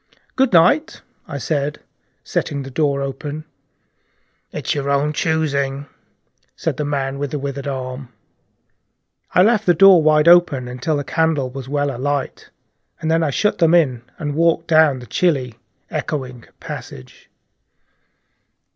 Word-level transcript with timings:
"Good 0.35 0.51
night," 0.51 1.03
I 1.27 1.37
said, 1.37 1.79
setting 2.23 2.63
the 2.63 2.71
door 2.71 3.03
open. 3.03 3.45
"It's 4.51 4.73
your 4.73 4.89
own 4.89 5.13
choosing," 5.13 5.85
said 6.55 6.77
the 6.77 6.83
man 6.85 7.19
with 7.19 7.29
the 7.29 7.37
withered 7.37 7.67
arm. 7.67 8.11
I 9.35 9.43
left 9.43 9.67
the 9.67 9.75
door 9.75 10.01
wide 10.01 10.27
open 10.27 10.67
until 10.67 10.97
the 10.97 11.03
candle 11.03 11.51
was 11.51 11.69
well 11.69 11.95
alight, 11.95 12.49
and 12.99 13.11
then 13.11 13.21
I 13.21 13.29
shut 13.29 13.59
them 13.59 13.75
in, 13.75 14.01
and 14.17 14.33
walked 14.33 14.65
down 14.67 14.97
the 14.97 15.05
chilly, 15.05 15.53
echoing 15.91 16.45
passage. 16.59 17.29